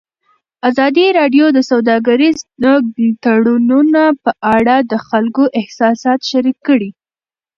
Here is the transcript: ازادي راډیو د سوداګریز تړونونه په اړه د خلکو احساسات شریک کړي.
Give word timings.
ازادي 0.69 1.05
راډیو 1.19 1.45
د 1.53 1.59
سوداګریز 1.71 2.37
تړونونه 3.23 4.03
په 4.23 4.31
اړه 4.55 4.75
د 4.91 4.93
خلکو 5.07 5.43
احساسات 5.59 6.19
شریک 6.31 6.57
کړي. 6.67 6.89